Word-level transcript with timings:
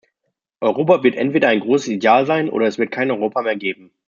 Europa 0.61 1.03
wird 1.03 1.15
entweder 1.15 1.49
ein 1.49 1.59
großes 1.59 1.89
Ideal 1.89 2.25
sein 2.25 2.49
oder 2.49 2.65
es 2.65 2.79
wird 2.79 2.89
kein 2.89 3.11
Europa 3.11 3.43
mehr 3.43 3.55
geben. 3.55 3.91